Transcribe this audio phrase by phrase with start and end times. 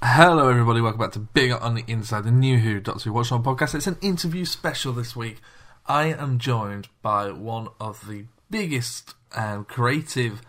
[0.00, 0.80] Hello, everybody.
[0.80, 3.74] Welcome back to Bigger on the Inside, the new Who Doctor Who Watch On podcast.
[3.74, 5.40] It's an interview special this week.
[5.86, 10.40] I am joined by one of the biggest um, creative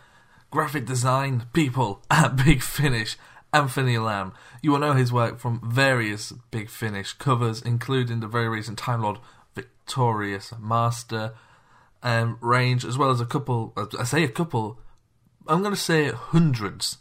[0.52, 3.18] graphic design people at Big Finish,
[3.52, 4.34] Anthony Lamb.
[4.62, 9.02] You will know his work from various Big Finish covers, including the very recent Time
[9.02, 9.18] Lord
[9.56, 11.34] Victorious Master
[12.04, 14.80] um, range, as well as a couple, I say a couple,
[15.48, 17.00] I'm going to say hundreds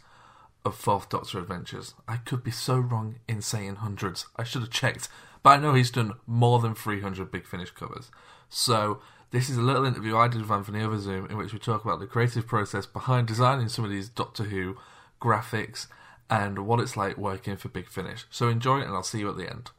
[0.65, 1.93] of Fourth Doctor adventures.
[2.07, 4.27] I could be so wrong in saying hundreds.
[4.35, 5.09] I should have checked.
[5.41, 8.11] But I know he's done more than 300 Big Finish covers.
[8.49, 8.99] So
[9.31, 11.85] this is a little interview I did with Anthony over Zoom in which we talk
[11.85, 14.77] about the creative process behind designing some of these Doctor Who
[15.21, 15.87] graphics
[16.29, 18.25] and what it's like working for Big Finish.
[18.29, 19.71] So enjoy it and I'll see you at the end.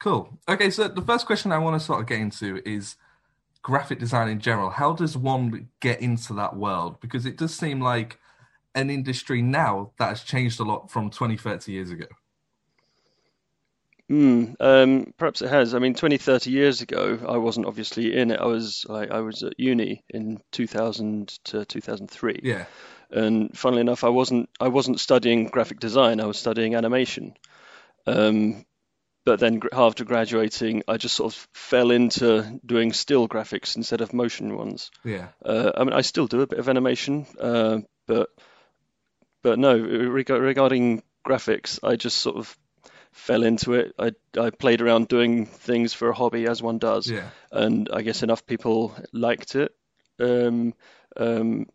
[0.00, 0.38] Cool.
[0.48, 2.96] Okay, so the first question I want to sort of get into is
[3.62, 4.70] graphic design in general.
[4.70, 7.00] How does one get into that world?
[7.00, 8.18] Because it does seem like
[8.74, 12.06] an industry now that has changed a lot from 20, 30 years ago.
[14.10, 15.74] Mm, um, perhaps it has.
[15.74, 18.40] I mean, 20, 30 years ago, I wasn't obviously in it.
[18.40, 22.40] I was like, I was at uni in 2000 to 2003.
[22.42, 22.66] Yeah.
[23.10, 26.20] And funnily enough, I wasn't I wasn't studying graphic design.
[26.20, 27.34] I was studying animation.
[28.06, 28.64] Um,
[29.24, 34.12] but then after graduating, I just sort of fell into doing still graphics instead of
[34.12, 34.90] motion ones.
[35.04, 35.28] Yeah.
[35.44, 38.28] Uh, I mean, I still do a bit of animation, uh, but
[39.42, 42.56] but no, reg- regarding graphics, I just sort of
[43.12, 43.92] fell into it.
[43.98, 47.28] I I played around doing things for a hobby, as one does, Yeah.
[47.50, 49.72] and I guess enough people liked it.
[50.20, 50.74] Um,
[51.16, 51.66] um,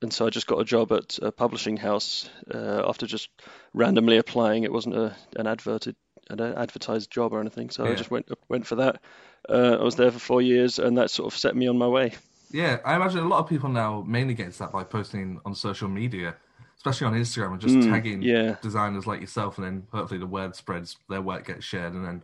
[0.00, 3.28] and so I just got a job at a publishing house uh, after just
[3.72, 4.64] randomly applying.
[4.64, 5.94] It wasn't a, an adverted
[6.40, 7.92] an advertised job or anything, so Yeah.
[7.92, 9.00] I just went went for that.
[9.48, 11.88] Uh, I was there for four years, and that sort of set me on my
[11.88, 12.12] way.
[12.50, 15.54] Yeah, I imagine a lot of people now mainly get into that by posting on
[15.54, 16.36] social media,
[16.76, 18.56] especially on Instagram, and just Mm, tagging yeah.
[18.62, 22.22] designers like yourself, and then hopefully the word spreads, their work gets shared, and then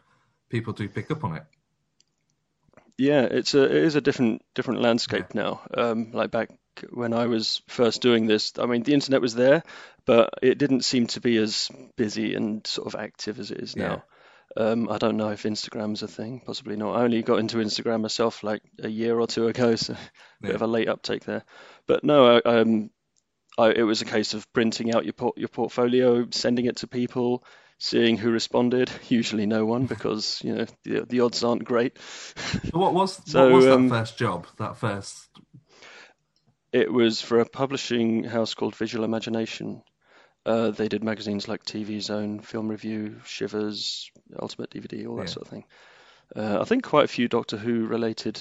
[0.51, 1.45] people do pick up on it.
[2.97, 5.61] Yeah, it's a it is a different different landscape now.
[5.73, 6.51] Um, like back
[6.91, 9.63] when I was first doing this, I mean the internet was there,
[10.05, 13.77] but it didn't seem to be as busy and sort of active as it is
[13.77, 14.05] now.
[14.57, 16.97] Um, I don't know if Instagram's a thing, possibly not.
[16.97, 19.99] I only got into Instagram myself like a year or two ago, so a
[20.41, 21.45] bit of a late uptake there.
[21.87, 22.91] But no, I, um,
[23.59, 26.87] I, it was a case of printing out your port, your portfolio, sending it to
[26.87, 27.45] people,
[27.79, 28.91] seeing who responded.
[29.09, 31.99] Usually no one because you know the the odds aren't great.
[32.73, 34.47] What was So, what was that um, first job?
[34.59, 35.29] That first
[36.73, 39.83] It was for a publishing house called Visual Imagination.
[40.45, 45.33] Uh, they did magazines like TV Zone, Film Review, Shivers, Ultimate DVD, all that Yeah.
[45.35, 45.65] sort of thing.
[46.37, 48.39] Uh, I think quite a few Doctor Who related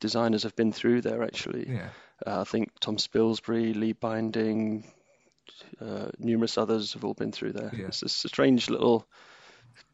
[0.00, 1.68] designers have been through there actually.
[1.68, 1.88] yeah.
[2.26, 4.84] Uh, I think Tom Spilsbury, Lee Binding,
[5.80, 7.70] uh, numerous others have all been through there.
[7.74, 7.86] Yeah.
[7.86, 9.06] It's a strange little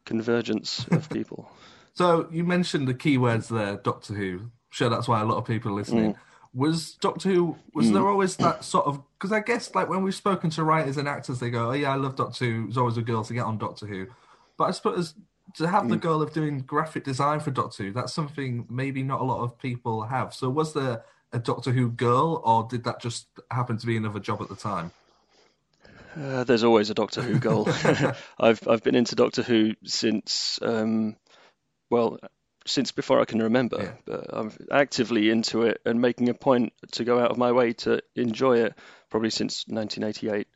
[0.05, 1.49] convergence of people.
[1.93, 4.39] So you mentioned the keywords there, Doctor Who.
[4.39, 6.13] I'm Sure, that's why a lot of people are listening.
[6.13, 6.17] Mm.
[6.53, 7.57] Was Doctor Who?
[7.73, 9.01] Was there always that sort of?
[9.17, 11.91] Because I guess like when we've spoken to writers and actors, they go, "Oh yeah,
[11.91, 14.07] I love Doctor Who." There's always a girl to get on Doctor Who.
[14.57, 15.13] But I suppose
[15.55, 16.01] to have the Mm.
[16.01, 19.57] goal of doing graphic design for Doctor Who, that's something maybe not a lot of
[19.59, 20.33] people have.
[20.33, 24.19] So was there a Doctor Who girl, or did that just happen to be another
[24.19, 24.91] job at the time?
[26.19, 27.65] Uh, there's always a Doctor Who goal.
[28.39, 31.15] I've I've been into Doctor Who since um,
[31.91, 32.17] well
[32.65, 33.77] since before I can remember.
[33.81, 33.91] Yeah.
[34.05, 37.73] But I'm actively into it and making a point to go out of my way
[37.73, 38.73] to enjoy it
[39.09, 40.47] probably since 1988.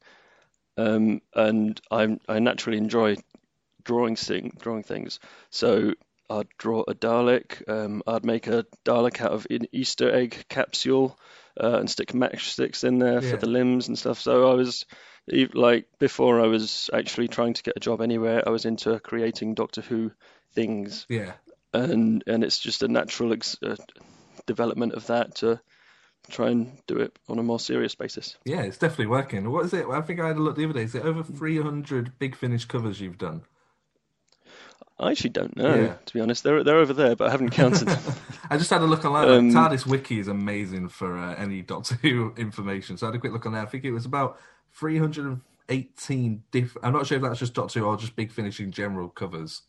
[0.78, 3.18] Um, and I'm I naturally enjoy
[3.84, 5.20] drawing thing drawing things.
[5.50, 5.94] So
[6.30, 7.68] I'd draw a Dalek.
[7.70, 11.18] Um, I'd make a Dalek out of an Easter egg capsule
[11.62, 13.32] uh, and stick matchsticks in there Yeah.
[13.32, 14.20] for the limbs and stuff.
[14.20, 14.86] So I was
[15.54, 19.54] like before I was actually trying to get a job anywhere, I was into creating
[19.54, 20.12] Doctor Who
[20.54, 21.34] things, Yeah,
[21.74, 23.76] and and it's just a natural ex- uh,
[24.46, 25.60] development of that to
[26.30, 28.38] try and do it on a more serious basis.
[28.46, 29.52] yeah, it's definitely working.
[29.52, 29.86] What is it?
[29.88, 30.84] I think I had a look the other day.
[30.84, 33.42] Is it over 300 big finish covers you've done?
[35.00, 35.96] I actually don't know, Yeah.
[36.06, 36.44] to be honest.
[36.44, 37.90] They're they're over there, but I haven't counted.
[38.50, 39.28] I just had a look online.
[39.28, 42.96] Um, TARDIS Wiki is amazing for uh, any Doctor Who information.
[42.98, 43.62] So I had a quick look on there.
[43.64, 44.40] I think it was about
[44.74, 46.86] 318 different.
[46.88, 49.64] I'm not sure if that's just Doctor Who or just Big Finish in general covers.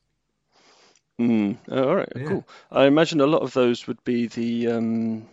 [1.21, 1.59] Mm.
[1.69, 2.25] Oh, all right, Yeah.
[2.29, 2.49] cool.
[2.71, 5.29] I imagine a lot of those would be the um,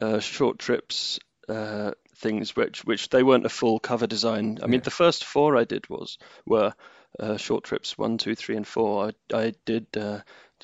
[0.00, 4.58] uh, short trips uh, things, which which they weren't a full cover design.
[4.62, 6.74] I mean, the first four I did was were
[7.18, 9.12] uh, short trips one, two, three, and four.
[9.32, 10.20] I I did uh,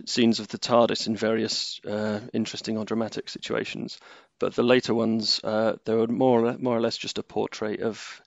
[0.06, 3.98] scenes of the TARDIS in various uh, interesting or dramatic situations.
[4.38, 7.80] but the later ones, uh, they were more or, more or less just a portrait
[7.80, 8.22] of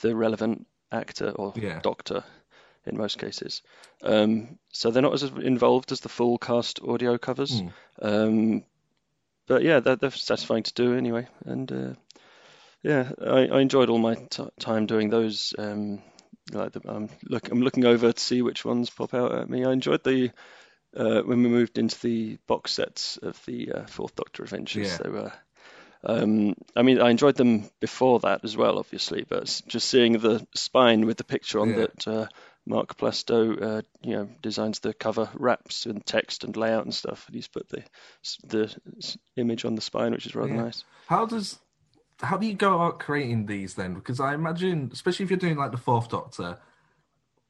[0.00, 1.80] the relevant actor or Yeah.
[1.82, 2.22] doctor
[2.90, 3.62] in most cases.
[4.02, 7.60] Um, so they're not as involved as the full cast audio covers.
[7.60, 7.68] Hmm.
[8.02, 8.64] Um,
[9.46, 11.26] but yeah, they're, they're satisfying to do anyway.
[11.44, 11.94] And uh,
[12.82, 15.54] yeah, I, I enjoyed all my t- time doing those.
[15.58, 16.02] Um,
[16.52, 19.64] like the, I'm look, I'm looking over to see which ones pop out at me.
[19.64, 20.30] I enjoyed the
[20.96, 24.88] uh, when we moved into the box sets of the uh, Fourth Doctor Adventures.
[24.88, 24.98] Yeah.
[25.02, 25.32] They were.
[26.02, 30.46] Um, I mean, I enjoyed them before that as well, obviously, but just seeing the
[30.54, 31.76] spine with the picture on Yeah.
[31.76, 32.26] that uh,
[32.66, 37.26] Mark Plastow, uh, you know, designs the cover wraps and text and layout and stuff,
[37.26, 37.82] and he's put the
[38.44, 38.74] the
[39.36, 40.62] image on the spine, which is rather Yeah.
[40.62, 40.84] nice.
[41.06, 41.58] How does
[42.20, 43.94] how do you go about creating these then?
[43.94, 46.58] Because I imagine, especially if you're doing like the Fourth Doctor,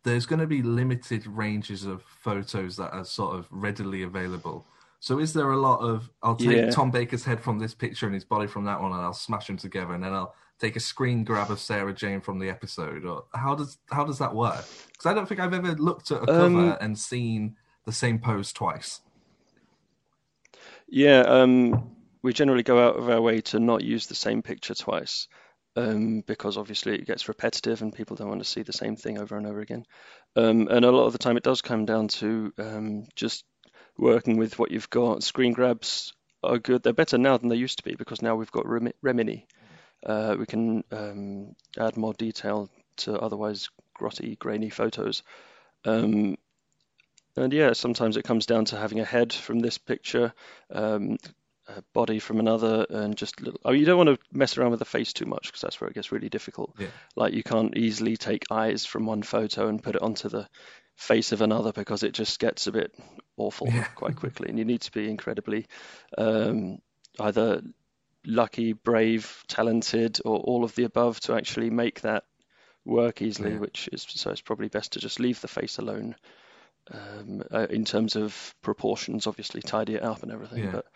[0.05, 4.67] there's going to be limited ranges of photos that are sort of readily available.
[5.01, 6.71] So is there a lot of I'll take Yeah.
[6.71, 9.47] Tom Baker's head from this picture and his body from that one, and I'll smash
[9.47, 13.07] them together, and then I'll take a screen grab of Sarah Jane from the episode,
[13.07, 14.65] or how does how does that work?
[14.93, 17.57] Because I don't think I've ever looked at a cover Um, and seen
[17.87, 19.01] the same pose twice.
[20.87, 24.75] Yeah, um, we generally go out of our way to not use the same picture
[24.75, 25.29] twice,
[25.77, 29.19] um, because obviously it gets repetitive and people don't want to see the same thing
[29.19, 29.85] over and over again.
[30.37, 33.45] Um, and a lot of the time it does come down to um, just
[33.99, 35.23] working with what you've got.
[35.23, 36.83] Screen grabs are good.
[36.83, 39.45] They're better now than they used to be because now we've got Remi- Remini.
[40.05, 45.23] Uh, we can um, add more detail to otherwise grotty, grainy photos.
[45.85, 46.37] Um,
[47.37, 50.33] and yeah, sometimes it comes down to having a head from this picture,
[50.71, 51.17] um,
[51.69, 54.81] a body from another, and just little, oh, you don't want to mess around with
[54.81, 56.75] the face too much because that's where it gets really difficult.
[56.79, 56.89] Yeah.
[57.15, 60.49] Like you can't easily take eyes from one photo and put it onto the
[60.97, 62.95] face of another because it just gets a bit
[63.37, 63.85] awful Yeah.
[63.85, 65.67] quite quickly, and you need to be incredibly
[66.19, 66.79] um,
[67.19, 67.63] either
[68.27, 72.25] lucky, brave, talented, or all of the above to actually make that
[72.85, 73.53] work easily.
[73.53, 73.59] Yeah.
[73.59, 76.17] Which is so it's probably best to just leave the face alone
[76.91, 80.73] um, uh, in terms of proportions, obviously tidy it up and everything, Yeah.
[80.73, 80.87] but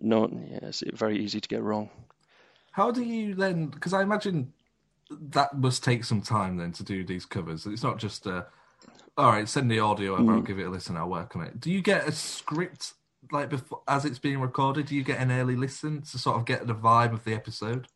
[0.00, 1.90] not, yeah, it's very easy to get wrong.
[2.72, 3.66] How do you then?
[3.66, 4.52] Because I imagine
[5.10, 7.66] that must take some time then to do these covers.
[7.66, 8.44] It's not just uh,
[9.18, 9.48] all right.
[9.48, 10.32] Send the audio over.
[10.32, 10.96] I'll give it a listen.
[10.96, 11.60] I'll work on it.
[11.60, 12.94] Do you get a script
[13.32, 14.86] like before as it's being recorded?
[14.86, 17.86] Do you get an early listen to sort of get the vibe of the episode?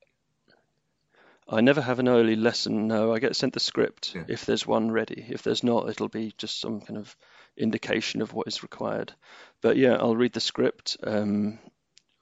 [1.48, 2.86] I never have an early lesson.
[2.88, 4.24] No, I get sent the script Yeah.
[4.28, 5.26] if there's one ready.
[5.28, 7.14] If there's not, it'll be just some kind of
[7.56, 9.12] indication of what is required.
[9.60, 11.58] But yeah, I'll read the script, um,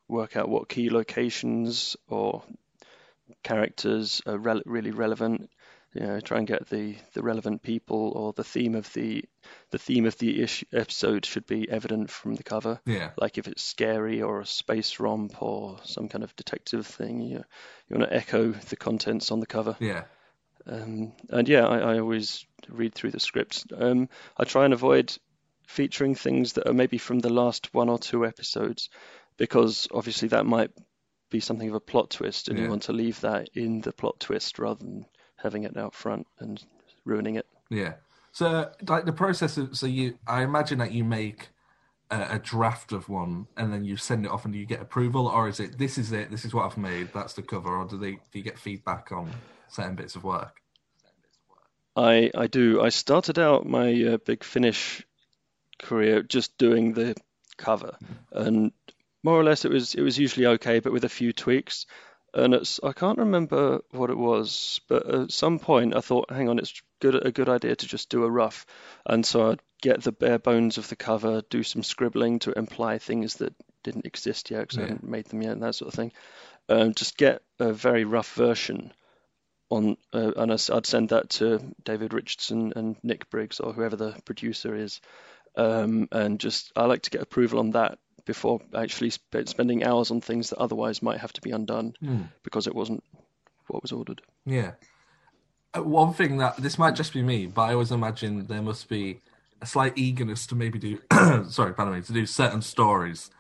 [0.09, 2.43] work out what key locations or
[3.45, 5.51] characters are rel- really relevant.
[5.93, 9.25] You know, try and get the, the relevant people or the theme of the
[9.71, 12.81] the theme of the issue, episode should be evident from the cover.
[12.87, 17.21] Yeah, Like if it's scary or a space romp or some kind of detective thing,
[17.21, 17.43] you
[17.89, 19.77] you want to echo the contents on the cover.
[19.81, 20.05] yeah,
[20.67, 23.65] Um, and yeah, I, I always read through the script.
[23.77, 25.17] Um, I try and avoid
[25.67, 28.91] featuring things that are maybe from the last one or two episodes,
[29.39, 30.71] because obviously that might
[31.31, 32.65] be something of a plot twist, and Yeah.
[32.65, 35.07] you want to leave that in the plot twist rather than
[35.43, 36.65] having it out front and
[37.05, 37.47] ruining it.
[37.71, 37.95] yeah.
[38.33, 41.49] So like the process of so you, I imagine that you make
[42.11, 45.27] a, a draft of one and then you send it off and you get approval,
[45.27, 47.87] or is it this is it, this is what I've made, that's the cover, or
[47.87, 49.31] do they do you get feedback on
[49.69, 50.61] certain bits of work?
[51.97, 52.81] I I do.
[52.81, 55.05] I started out my uh, Big Finish
[55.83, 57.17] career just doing the
[57.57, 57.97] cover,
[58.33, 58.73] and
[59.23, 61.87] more or less it was it was usually okay, but with a few tweaks.
[62.33, 66.49] And it's I can't remember what it was, but at some point I thought, hang
[66.49, 68.67] on, it's good a good idea to just do a rough,
[69.05, 72.99] and so I'd get the bare bones of the cover, do some scribbling to imply
[72.99, 75.95] things that didn't exist yet because I hadn't made them yet, and that sort of
[75.95, 76.13] thing.
[76.69, 78.93] Um, just get a very rough version
[79.71, 83.97] on, uh, and I'd I'd send that to David Richardson and Nick Briggs or whoever
[83.97, 85.01] the producer is,
[85.57, 87.99] um, and just I like to get approval on that
[88.31, 92.23] before actually sp- spending hours on things that otherwise might have to be undone Hmm.
[92.45, 93.03] because it wasn't
[93.67, 94.23] what was ordered.
[94.47, 94.73] Yeah.
[95.77, 98.89] Uh, One thing that this might just be me, but I always imagine there must
[98.89, 99.21] be
[99.61, 100.99] a slight eagerness to maybe do,
[101.49, 103.31] sorry, pardon me, to do certain stories.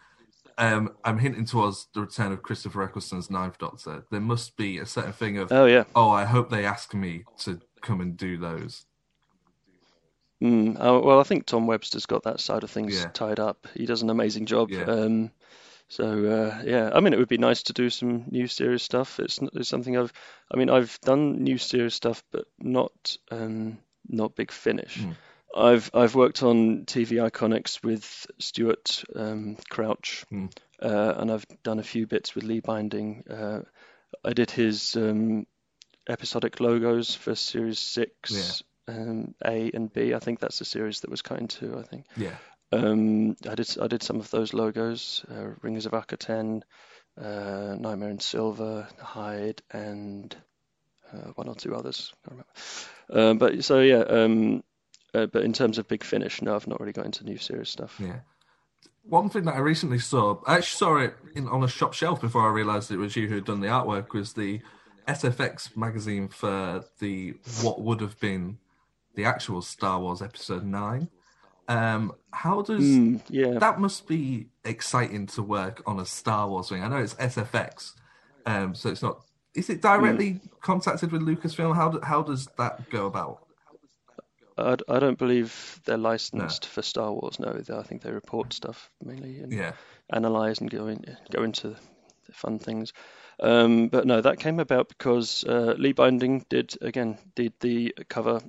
[0.59, 4.05] Um, I'm hinting towards the return of Christopher Eccleston's Ninth Doctor.
[4.11, 7.25] There must be a certain thing of, Oh yeah, oh, I hope they ask me
[7.45, 8.85] to come and do those.
[10.43, 13.11] Mm, oh, well I think Tom Webster's got that side of things Yeah.
[13.13, 13.67] tied up.
[13.75, 14.71] He does an amazing job.
[14.71, 14.85] Yeah.
[14.85, 15.31] Um,
[15.89, 19.19] so uh, yeah, I mean it would be nice to do some new series stuff.
[19.21, 20.13] It's, it's something I've,
[20.53, 23.79] I mean I've done new series stuff, but not um,
[24.09, 24.99] not Big Finish.
[24.99, 25.17] Mm.
[25.57, 30.53] I've I've worked on TV iconics with Stuart um, Crouch, Mm.
[30.81, 33.25] uh, and I've done a few bits with Lee Binding.
[33.29, 33.63] Uh,
[34.25, 35.47] I did his um,
[36.09, 40.15] episodic logos for Series Six, um, A and B.
[40.15, 41.79] I think that's the series that was cut into.
[41.79, 42.07] I think.
[42.17, 42.37] Yeah.
[42.73, 46.63] Um, I did I did some of those logos, uh, Rings of Akhaten,
[47.21, 50.35] uh, Nightmare in Silver, Hide, and
[51.13, 52.13] uh, one or two others.
[52.25, 52.47] I can't
[53.09, 53.31] remember.
[53.31, 54.63] Um, but so yeah, um,
[55.15, 57.71] uh, but in terms of Big Finish, no, I've not really got into new series
[57.71, 57.97] stuff.
[57.99, 58.21] Yeah.
[59.03, 62.21] One thing that I recently saw, I actually saw it in, on a shop shelf
[62.21, 64.61] before I realised it was you who had done the artwork, was the
[65.09, 68.59] SFX magazine for the what would have been
[69.15, 71.09] the actual Star Wars Episode 9.
[71.69, 76.69] Um, how does Mm, yeah, that must be exciting to work on a Star Wars
[76.69, 76.83] thing?
[76.83, 77.93] I know it's SFX,
[78.47, 79.21] um, so it's not.
[79.55, 81.75] Is it directly contacted with Lucasfilm?
[81.75, 83.47] How do, how does that go about?
[84.59, 87.39] I, I don't believe they're licensed for Star Wars.
[87.39, 89.73] No, They- I think they report stuff mainly and Yeah,
[90.13, 91.71] analyze and go in, go into
[92.27, 92.93] the fun things.
[93.41, 98.41] Um, but no, that came about because uh, Lee Binding did again did the cover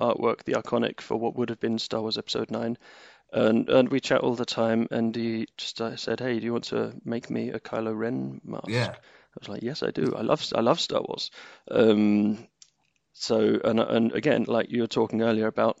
[0.00, 2.78] artwork, the iconic for what would have been Star Wars Episode Nine,
[3.32, 4.88] and and we chat all the time.
[4.90, 8.40] And he just uh, said, "Hey, do you want to make me a Kylo Ren
[8.44, 10.14] mask?" yeah, I was like, "Yes, I do.
[10.16, 11.30] I love I love Star Wars."
[11.70, 12.46] Um,
[13.12, 15.78] so and and again, like you were talking earlier about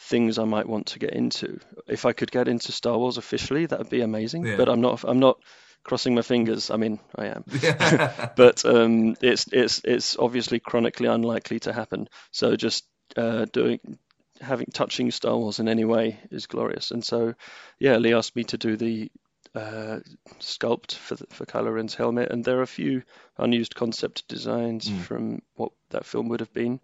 [0.00, 1.58] things I might want to get into.
[1.86, 4.46] If I could get into Star Wars officially, that would be amazing.
[4.46, 4.56] Yeah.
[4.56, 5.04] But I'm not.
[5.04, 5.38] I'm not
[5.84, 6.70] crossing my fingers.
[6.70, 7.44] I mean, I am.
[7.62, 12.08] yeah, But um, it's it's it's obviously chronically unlikely to happen.
[12.30, 12.84] So just
[13.16, 13.80] uh, doing
[14.40, 16.90] having touching Star Wars in any way is glorious.
[16.92, 17.34] And so,
[17.80, 19.10] yeah, Lee asked me to do the
[19.54, 19.98] uh,
[20.40, 23.02] sculpt for the, for Kylo Ren's helmet, and there are a few
[23.36, 25.00] unused concept designs Mm.
[25.00, 26.80] from what that film would have been.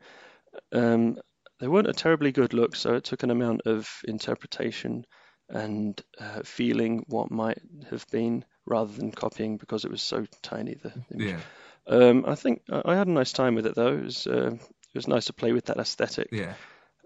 [0.72, 1.18] Um,
[1.60, 5.06] they weren't a terribly good look, so it took an amount of interpretation
[5.48, 10.74] and uh, feeling what might have been rather than copying because it was so tiny.
[10.74, 11.30] The image.
[11.30, 11.40] yeah,
[11.86, 13.94] Um, I think I had a nice time with it though.
[13.98, 14.56] It was uh,
[14.94, 16.28] it was nice to play with that aesthetic.
[16.30, 16.54] yeah.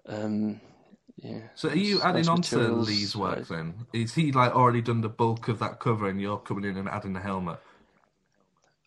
[0.07, 0.61] Um,
[1.16, 1.40] yeah.
[1.54, 3.75] So are you adding nice on to Lee's work then?
[3.92, 6.88] Is he like already done the bulk of that cover and you're coming in and
[6.88, 7.59] adding the helmet?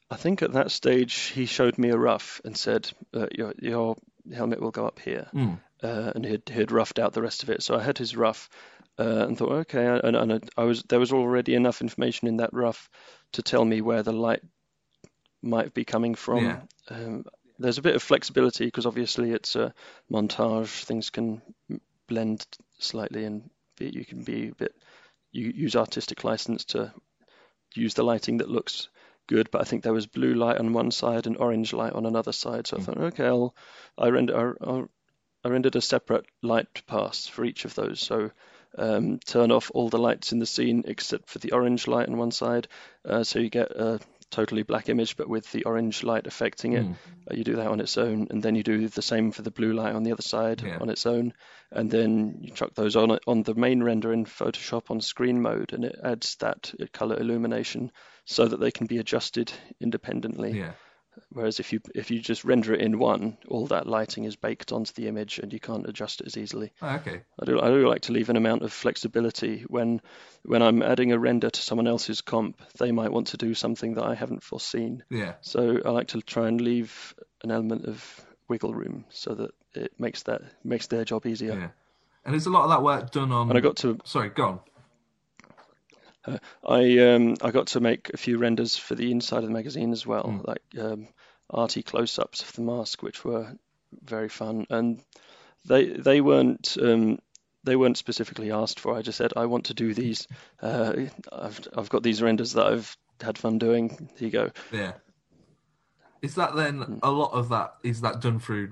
[0.09, 3.95] I think at that stage he showed me a rough and said, uh, "Your your
[4.33, 5.59] helmet will go up here," Mm.
[5.83, 7.63] uh, and he'd he'd roughed out the rest of it.
[7.63, 8.49] So I had his rough
[8.99, 12.53] uh, and thought, okay, and, and I was there was already enough information in that
[12.53, 12.89] rough
[13.33, 14.41] to tell me where the light
[15.41, 16.45] might be coming from.
[16.45, 16.59] Yeah.
[16.89, 17.25] Um,
[17.61, 19.73] there's a bit of flexibility because obviously it's a
[20.11, 21.41] montage; things can
[22.07, 22.45] blend
[22.79, 24.75] slightly, and be, you can be a bit
[25.31, 26.93] you use artistic license to
[27.73, 28.89] use the lighting that looks
[29.27, 32.05] good, but I think there was blue light on one side and orange light on
[32.05, 32.67] another side.
[32.67, 33.55] So I thought, okay, I'll
[33.97, 34.89] I render I'll,
[35.43, 37.99] I rendered a separate light pass for each of those.
[38.01, 38.31] So
[38.77, 42.17] um, turn off all the lights in the scene except for the orange light on
[42.17, 42.67] one side,
[43.05, 43.99] uh, so you get a
[44.31, 46.85] totally black image, but with the orange light affecting it.
[46.85, 46.95] Mm.
[47.29, 49.51] Uh, you do that on its own, and then you do the same for the
[49.51, 50.77] blue light on the other side Yeah.
[50.81, 51.33] on its own,
[51.69, 55.73] and then you chuck those on on the main render in Photoshop on screen mode,
[55.73, 57.91] and it adds that color illumination
[58.25, 60.51] so that they can be adjusted independently.
[60.57, 60.71] Yeah,
[61.33, 64.71] Whereas if you if you just render it in one, all that lighting is baked
[64.71, 66.71] onto the image, and you can't adjust it as easily.
[66.81, 67.21] oh, okay.
[67.39, 70.01] I do I do like to leave an amount of flexibility when
[70.43, 73.95] when I'm adding a render to someone else's comp, they might want to do something
[73.95, 75.03] that I haven't foreseen.
[75.09, 77.13] Yeah, So I like to try and leave
[77.43, 81.53] an element of wiggle room so that it makes that makes their job easier.
[81.53, 81.69] yeah.
[82.23, 83.49] And there's a lot of that work done on.
[83.49, 84.59] And I got to Sorry, go on.
[86.67, 89.91] I um I got to make a few renders for the inside of the magazine
[89.91, 90.47] as well, Mm.
[90.47, 91.07] like um,
[91.49, 93.53] arty close-ups of the mask, which were
[94.03, 94.65] very fun.
[94.69, 95.01] And
[95.65, 97.19] they they weren't um,
[97.63, 98.95] they weren't specifically asked for.
[98.97, 100.27] I just said I want to do these.
[100.61, 100.93] Uh,
[101.31, 104.09] I've I've got these renders that I've had fun doing.
[104.17, 104.51] Here you go.
[104.71, 104.93] Yeah.
[106.21, 106.57] Is that Hmm.
[106.57, 107.75] then a lot of that?
[107.83, 108.71] Is that done through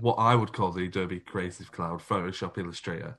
[0.00, 3.18] what I would call the Adobe Creative Cloud, Photoshop, Illustrator?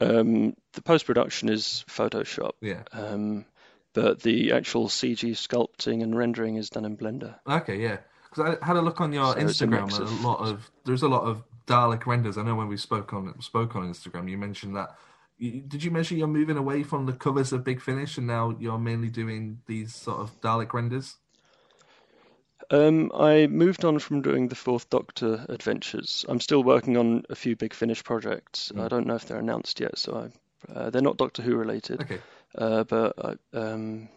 [0.00, 2.82] Um, the post-production is Photoshop, Yeah.
[2.92, 3.46] um,
[3.94, 7.36] but the actual CG sculpting and rendering is done in Blender.
[7.46, 7.98] Okay, yeah.
[8.28, 11.02] Because I had a look on your So a Instagram, and a lot of there's
[11.02, 12.36] a lot of Dalek renders.
[12.36, 14.96] I know when we spoke on spoke on Instagram, you mentioned that.
[15.38, 18.56] You, did you mention you're moving away from the covers of Big Finish, and now
[18.58, 21.16] you're mainly doing these sort of Dalek renders?
[22.70, 26.24] Um, I moved on from doing the Fourth Doctor adventures.
[26.28, 28.72] I'm still working on a few big Finish projects.
[28.74, 28.84] Mm.
[28.84, 30.30] I don't know if they're announced yet, so
[30.68, 32.00] I, uh, they're not Doctor Who related.
[32.02, 32.18] Okay,
[32.56, 34.08] Uh, but I, um,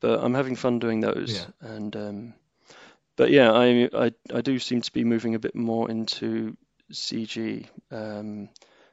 [0.00, 1.34] but I'm having fun doing those.
[1.34, 1.68] Yeah.
[1.68, 2.34] And um,
[3.16, 6.56] but yeah, I, I I do seem to be moving a bit more into
[6.92, 8.48] CG, um,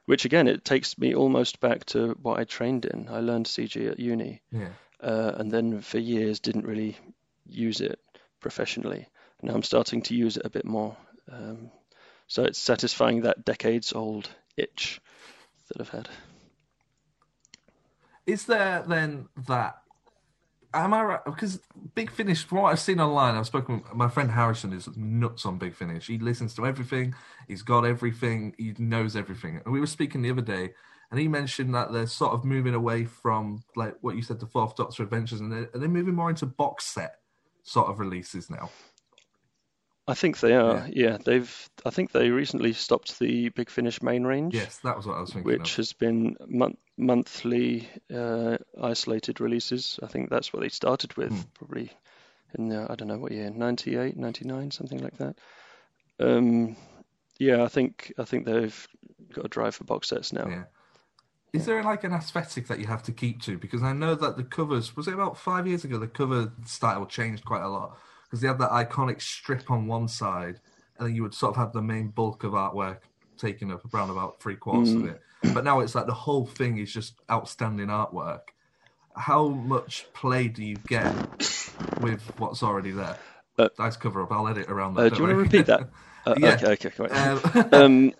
[0.06, 3.08] which again it takes me almost back to what I trained in.
[3.10, 4.68] I learned CG at uni, Yeah.
[5.00, 6.96] uh, and then for years didn't really
[7.46, 7.98] use it
[8.44, 9.06] professionally.
[9.40, 10.94] Now I'm starting to use it a bit more.
[11.32, 11.70] Um,
[12.26, 15.00] so it's satisfying that decades old itch
[15.68, 16.10] that I've had.
[18.26, 19.76] Is there then that?
[20.74, 21.24] Am I right?
[21.24, 21.58] Because
[21.94, 23.76] Big Finish, from what I've seen online, I've spoken.
[23.76, 26.06] With, my friend Harrison is nuts on Big Finish.
[26.06, 27.14] He listens to everything.
[27.48, 28.54] He's got everything.
[28.58, 29.62] He knows everything.
[29.64, 30.74] And we were speaking the other day,
[31.10, 34.46] and he mentioned that they're sort of moving away from like what you said, the
[34.46, 37.20] Fourth Doctor Adventures, and they're, they're moving more into box set
[37.64, 38.70] sort of releases now.
[40.06, 40.86] I think they are.
[40.88, 41.10] Yeah.
[41.10, 41.18] yeah.
[41.24, 41.70] they've.
[41.84, 44.54] I think they recently stopped the Big Finish main range.
[44.54, 45.50] Yes, that was what I was thinking.
[45.50, 45.76] Which of.
[45.78, 49.98] has been mon- monthly uh, isolated releases.
[50.02, 51.40] I think that's what they started with, hmm.
[51.54, 51.90] probably
[52.56, 55.36] in the, I don't know what year, 98, 99, something like that.
[56.20, 56.76] Um,
[57.38, 58.88] yeah, I think I think they've
[59.32, 60.48] got a drive for box sets now.
[60.48, 60.64] Yeah.
[61.54, 63.56] Is there like an aesthetic that you have to keep to?
[63.56, 65.98] Because I know that the covers was it about five years ago.
[65.98, 70.08] The cover style changed quite a lot because they had that iconic strip on one
[70.08, 70.58] side,
[70.98, 72.98] and then you would sort of have the main bulk of artwork
[73.38, 75.04] taking up around about three quarters mm.
[75.04, 75.20] of it.
[75.54, 78.40] But now it's like the whole thing is just outstanding artwork.
[79.14, 81.14] How much play do you get
[82.00, 83.16] with what's already there?
[83.56, 84.32] Uh, nice cover up.
[84.32, 85.02] I'll edit around that.
[85.02, 85.88] Uh, do you want to repeat that?
[86.26, 86.58] Uh, yeah.
[86.58, 87.14] Okay, okay.
[87.14, 88.12] Um, um,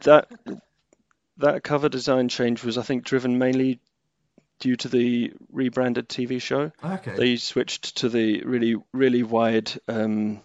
[0.00, 0.30] that
[1.38, 3.80] that cover design change was, I think, driven mainly
[4.60, 6.72] due to the rebranded TV show.
[6.82, 7.16] Okay.
[7.16, 10.40] They switched to the really really wide um,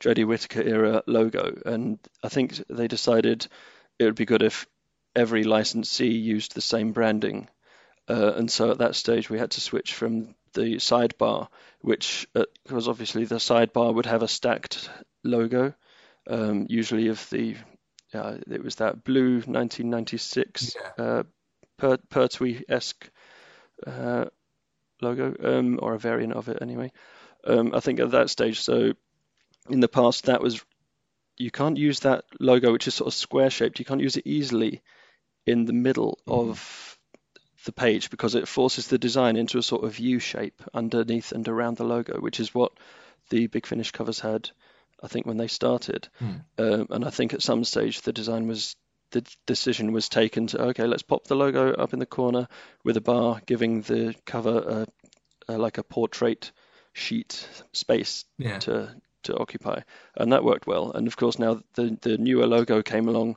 [0.00, 3.46] Jodie Whittaker era logo, and I think they decided
[3.98, 4.66] it would be good if
[5.14, 7.48] every licensee used the same branding.
[8.08, 11.48] Uh, and so at that stage, we had to switch from the sidebar,
[11.80, 14.90] which uh, obviously the sidebar would have a stacked
[15.22, 15.72] logo,
[16.28, 17.56] um, usually of the
[18.14, 21.04] uh, it was that blue 1996 yeah.
[21.04, 21.22] uh,
[21.78, 23.10] per- Pertwee esque
[23.86, 24.26] uh,
[25.00, 26.92] logo, um, or a variant of it anyway.
[27.44, 28.92] Um, I think at that stage, so
[29.68, 30.64] in the past, that was
[31.36, 33.78] you can't use that logo, which is sort of square shaped.
[33.78, 34.82] You can't use it easily
[35.46, 36.50] in the middle mm-hmm.
[36.50, 36.98] of
[37.64, 41.46] the page because it forces the design into a sort of U shape underneath and
[41.48, 42.72] around the logo, which is what
[43.30, 44.50] the Big Finish covers had,
[45.02, 46.08] I think, when they started.
[46.20, 46.44] Mm.
[46.58, 48.76] Um, and I think at some stage the design was
[49.12, 52.48] the decision was taken to okay, let's pop the logo up in the corner
[52.84, 54.86] with a bar, giving the cover
[55.48, 56.50] a, a, like a portrait
[56.92, 58.58] sheet space yeah.
[58.60, 59.80] to to occupy,
[60.16, 60.90] and that worked well.
[60.92, 63.36] And of course, now the the newer logo came along,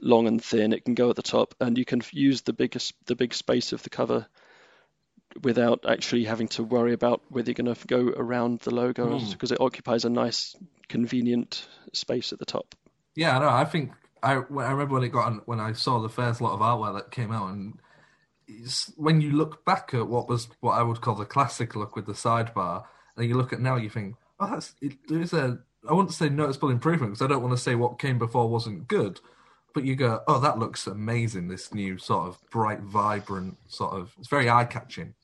[0.00, 0.72] long and thin.
[0.72, 3.72] It can go at the top, and you can use the biggest the big space
[3.72, 4.26] of the cover
[5.42, 9.50] without actually having to worry about whether you're going to go around the logo because
[9.50, 9.54] mm.
[9.54, 10.56] it occupies a nice,
[10.88, 12.74] convenient space at the top.
[13.14, 16.08] Yeah, no, I think I, I remember when it got on, when I saw the
[16.08, 17.78] first lot of artwork that came out, and
[18.96, 22.06] when you look back at what was what I would call the classic look with
[22.06, 22.84] the sidebar,
[23.16, 26.28] and you look at now, you think, oh, that's it, there's a I wouldn't say
[26.28, 29.20] noticeable improvement because I don't want to say what came before wasn't good,
[29.74, 31.48] but you go, oh, that looks amazing.
[31.48, 35.14] This new sort of bright, vibrant sort of it's very eye catching.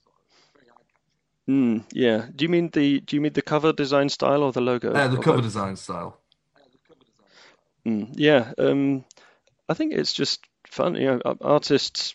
[1.48, 2.26] Mm, yeah.
[2.34, 4.92] Do you mean the do you mean the cover design style or the logo?
[4.92, 5.44] Uh, the cover both?
[5.44, 6.18] design style.
[7.84, 9.04] Mm, yeah, um,
[9.68, 10.94] I think it's just fun.
[10.94, 12.14] You know, artists'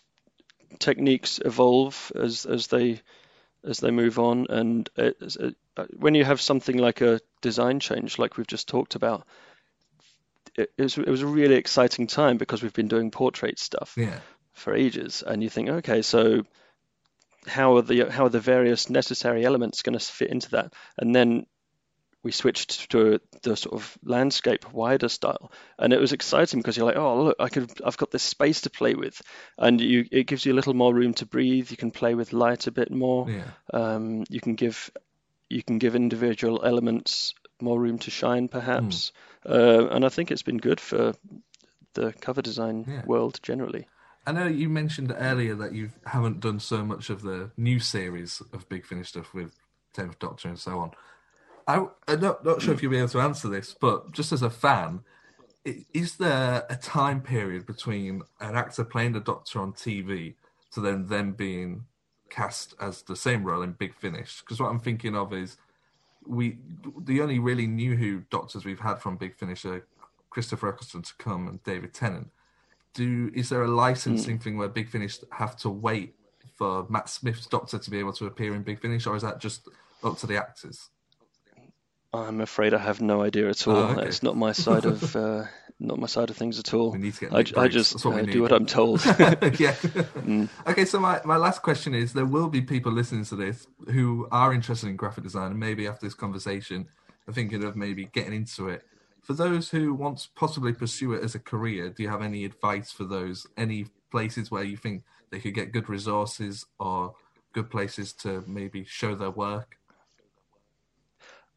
[0.78, 3.02] techniques evolve as as they
[3.64, 7.80] as they move on, and it, it, uh, when you have something like a design
[7.80, 9.26] change, like we've just talked about,
[10.56, 13.94] it, it, was, it was a really exciting time because we've been doing portrait stuff
[13.96, 14.20] yeah.
[14.52, 16.44] for ages, and you think, okay, so
[17.48, 21.14] how are the how are the various necessary elements going to fit into that, and
[21.14, 21.46] then
[22.22, 25.52] we switched to the sort of landscape wider style.
[25.78, 28.62] And it was exciting because you're like oh look i could i've got this space
[28.62, 29.20] to play with.
[29.56, 31.70] And you it gives you a little more room to breathe.
[31.70, 33.30] You can play with light a bit more.
[33.30, 33.44] Yeah.
[33.72, 34.90] um, you can give
[35.48, 39.12] you can give individual elements more room to shine perhaps.
[39.46, 39.52] Mm.
[39.52, 41.14] uh, and i think it's been good for
[41.94, 43.02] the cover design yeah.
[43.06, 43.86] world generally
[44.28, 48.42] I know you mentioned earlier that you haven't done so much of the new series
[48.52, 49.56] of Big Finish stuff with
[49.94, 50.90] Tenth Doctor and so on.
[51.66, 54.42] I, am not, not sure if you'll be able to answer this, but just as
[54.42, 55.00] a fan,
[55.64, 60.34] is there a time period between an actor playing the Doctor on TV
[60.72, 61.86] to then them being
[62.28, 64.40] cast as the same role in Big Finish?
[64.40, 65.56] Because what I'm thinking of is
[66.26, 66.58] we
[67.00, 69.86] the only really new Who Doctors we've had from Big Finish are
[70.28, 72.30] Christopher Eccleston to come and David Tennant.
[72.98, 74.42] Do is there a licensing mm.
[74.42, 76.16] thing where Big Finish have to wait
[76.56, 79.38] for Matt Smith's Doctor to be able to appear in Big Finish, or is that
[79.38, 79.68] just
[80.02, 80.90] up to the actors?
[82.12, 83.76] I'm afraid I have no idea at all.
[83.76, 84.08] Oh, okay.
[84.08, 85.44] It's not my side of uh,
[85.78, 86.90] not my side of things at all.
[86.90, 89.04] We need to get I, I just what uh, do what I'm told.
[89.58, 89.74] yeah.
[90.28, 90.48] Mm.
[90.66, 94.28] Okay, so my, my last question is there will be people listening to this who
[94.30, 96.86] are interested in graphic design and maybe after this conversation
[97.26, 98.84] are thinking of maybe getting into it.
[99.28, 102.46] For those who want to possibly pursue it as a career, do you have any
[102.46, 103.46] advice for those?
[103.58, 107.14] Any places where you think they could get good resources or
[107.52, 109.76] good places to maybe show their work?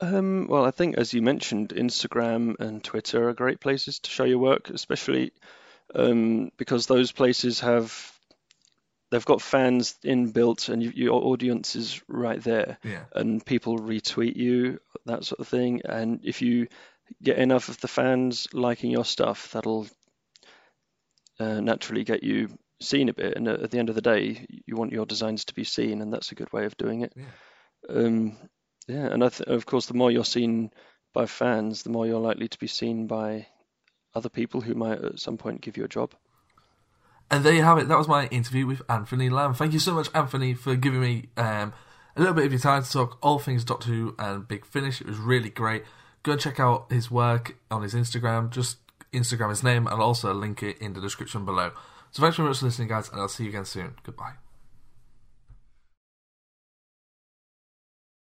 [0.01, 4.25] Um, well, I think, as you mentioned, Instagram and Twitter are great places to show
[4.25, 5.31] your work, especially
[5.95, 8.11] um, because those places have
[9.11, 13.05] they've got fans inbuilt, and you, your audience is right there, Yeah.
[13.15, 15.83] and people retweet you, that sort of thing.
[15.85, 16.67] And if you
[17.21, 19.87] get enough of the fans liking your stuff, that'll
[21.39, 23.35] uh, naturally get you seen a bit.
[23.35, 26.13] And at the end of the day, you want your designs to be seen, and
[26.13, 27.13] that's a good way of doing it.
[27.15, 27.25] Yeah.
[27.89, 28.37] Um,
[28.87, 30.71] yeah, and I th- of course, the more you're seen
[31.13, 33.47] by fans, the more you're likely to be seen by
[34.13, 36.13] other people who might at some point give you a job.
[37.29, 37.87] And there you have it.
[37.87, 39.53] That was my interview with Anthony Lamb.
[39.53, 41.73] Thank you so much, Anthony, for giving me um,
[42.15, 44.99] a little bit of your time to talk all things Doctor Who and Big Finish.
[44.99, 45.83] It was really great.
[46.23, 48.49] Go check out his work on his Instagram.
[48.49, 48.77] Just
[49.11, 51.71] Instagram his name and also link it in the description below.
[52.11, 53.95] So thanks very much for listening, guys, and I'll see you again soon.
[54.03, 54.33] Goodbye.